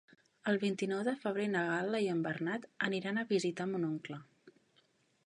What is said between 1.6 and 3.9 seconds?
Gal·la i en Bernat aniran a visitar mon